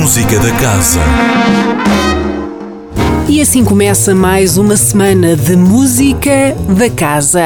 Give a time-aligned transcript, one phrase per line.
[0.00, 0.98] Música da Casa.
[3.28, 7.42] E assim começa mais uma semana de Música da Casa.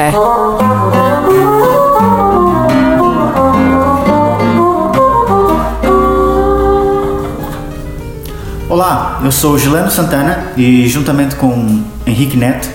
[8.69, 12.69] Olá, eu sou Gileno Santana e juntamente com Henrique Neto,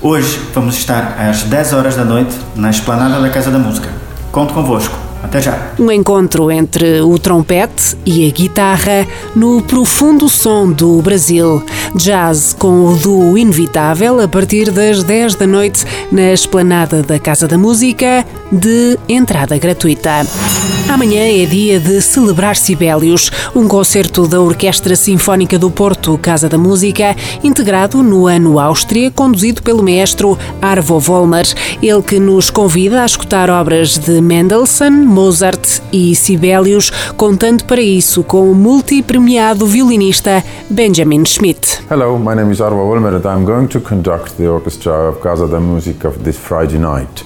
[0.00, 3.90] hoje vamos estar às 10 horas da noite na Esplanada da Casa da Música.
[4.32, 5.05] Conto convosco.
[5.22, 5.72] Até já.
[5.78, 11.62] Um encontro entre o trompete e a guitarra no profundo som do Brasil.
[11.94, 17.48] Jazz com o duo inevitável a partir das 10 da noite na esplanada da Casa
[17.48, 20.26] da Música, de entrada gratuita.
[20.88, 26.56] Amanhã é dia de celebrar Sibelius, um concerto da Orquestra Sinfónica do Porto, Casa da
[26.56, 31.46] Música, integrado no ano Áustria, conduzido pelo maestro Arvo Vollmer,
[31.82, 38.22] ele que nos convida a escutar obras de Mendelssohn, Mozart e Sibelius, contando para isso
[38.22, 41.80] com o multi-premiado violinista Benjamin Schmidt.
[41.90, 45.48] Hello, my name is Arvo Wolmer and I'm going to conduct the orchestra of Casa
[45.48, 47.24] da Música this Friday night.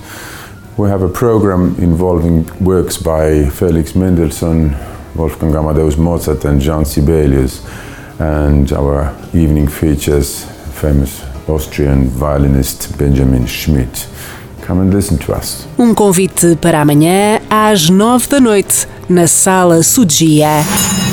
[0.80, 4.74] We have a program involving works by Felix Mendelssohn,
[5.14, 7.62] Wolfgang Amadeus Mozart and John Sibelius
[8.18, 14.08] and our evening features famous Austrian violinist Benjamin Schmidt.
[14.62, 15.66] Come and listen to us.
[15.78, 20.64] Um convite para amanhã às nove da noite, na Sala Sudia.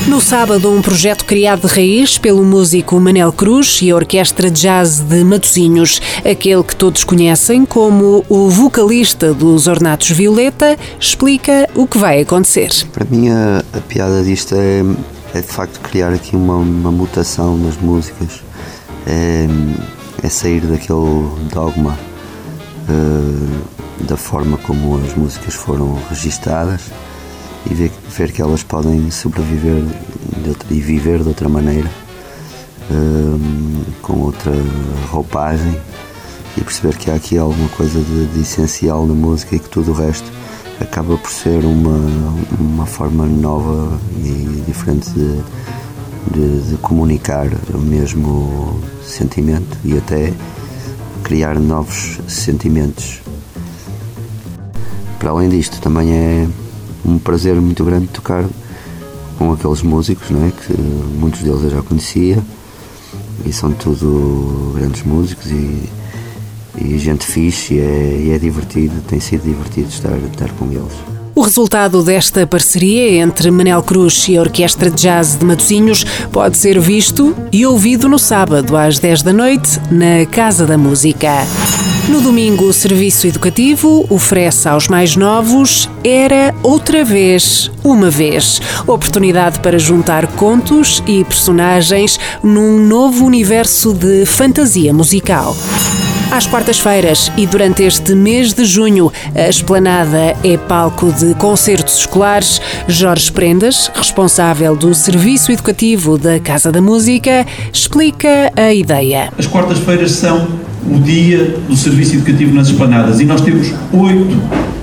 [0.07, 5.01] No sábado, um projeto criado de raiz pelo músico Manel Cruz e a Orquestra Jazz
[5.01, 11.97] de Matosinhos, aquele que todos conhecem como o vocalista dos Ornatos Violeta, explica o que
[11.97, 12.69] vai acontecer.
[12.93, 14.81] Para mim, a, a piada disto é,
[15.33, 18.41] é, de facto criar aqui uma, uma mutação nas músicas,
[19.05, 19.45] é,
[20.23, 21.99] é sair daquele dogma
[22.87, 26.83] uh, da forma como as músicas foram registadas
[27.69, 29.83] e ver, ver que elas podem sobreviver
[30.47, 31.89] outra, e viver de outra maneira,
[32.89, 34.51] uh, com outra
[35.09, 35.75] roupagem
[36.55, 39.91] e perceber que há aqui alguma coisa de, de, essencial na música e que tudo
[39.91, 40.31] o resto
[40.81, 41.99] acaba por ser uma,
[42.59, 45.41] uma forma nova e diferente de,
[46.33, 50.33] de, de comunicar o mesmo sentimento e até
[51.23, 53.21] criar novos sentimentos.
[55.19, 56.47] Para além disto, também é
[57.05, 58.45] um prazer muito grande tocar
[59.37, 60.51] com aqueles músicos, não é?
[60.51, 60.73] que
[61.19, 62.43] muitos deles eu já conhecia
[63.45, 65.89] e são tudo grandes músicos e,
[66.77, 71.17] e gente fixe e é, e é divertido, tem sido divertido estar, estar com eles.
[71.35, 76.57] O resultado desta parceria entre Manel Cruz e a Orquestra de Jazz de Matosinhos pode
[76.57, 81.45] ser visto e ouvido no sábado às 10 da noite na Casa da Música.
[82.07, 88.61] No domingo, o Serviço Educativo oferece aos mais novos Era Outra Vez, Uma Vez.
[88.87, 95.53] Oportunidade para juntar contos e personagens num novo universo de fantasia musical.
[96.29, 102.61] Às quartas-feiras e durante este mês de junho, a esplanada é palco de concertos escolares.
[102.85, 109.31] Jorge Prendas, responsável do Serviço Educativo da Casa da Música, explica a ideia.
[109.37, 110.49] As quartas-feiras são
[110.85, 114.37] o dia do Serviço Educativo nas esplanadas e nós temos oito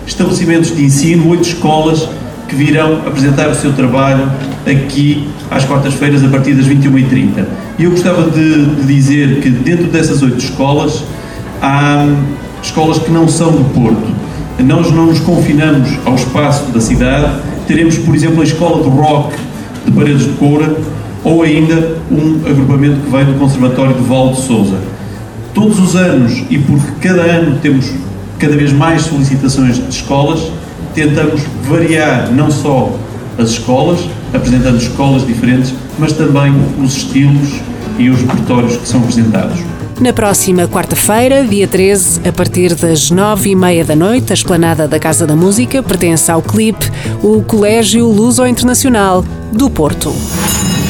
[0.06, 2.08] estabelecimentos de ensino, oito escolas
[2.48, 4.30] que virão apresentar o seu trabalho
[4.66, 7.44] aqui às quartas-feiras a partir das 21h30.
[7.78, 11.04] E eu gostava de, dizer que dentro dessas oito escolas
[11.60, 12.06] há
[12.62, 14.14] escolas que não são do Porto.
[14.58, 17.40] Nós não nos confinamos ao espaço da cidade.
[17.66, 19.36] Teremos, por exemplo, a Escola do Rock
[19.84, 20.76] de Paredes de Coura
[21.24, 24.76] ou ainda um agrupamento que vem do Conservatório de Val de Souza.
[25.52, 27.90] Todos os anos, e porque cada ano temos
[28.38, 30.50] cada vez mais solicitações de escolas,
[30.94, 32.94] tentamos variar não só
[33.38, 34.00] as escolas,
[34.32, 37.60] apresentando escolas diferentes, mas também os estilos
[37.98, 39.58] e os repertórios que são apresentados.
[40.00, 44.88] Na próxima quarta-feira, dia 13, a partir das nove e meia da noite, a esplanada
[44.88, 46.90] da Casa da Música pertence ao CLIP,
[47.22, 50.12] o Colégio Luso Internacional do Porto.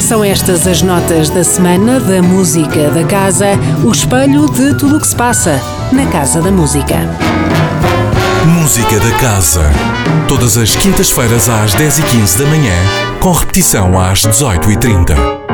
[0.01, 3.47] São estas as notas da semana da música da casa,
[3.83, 5.61] o espelho de tudo o que se passa
[5.91, 6.95] na Casa da Música.
[8.45, 9.63] Música da Casa.
[10.27, 12.75] Todas as quintas-feiras às 10h15 da manhã,
[13.19, 15.44] com repetição às 18h30.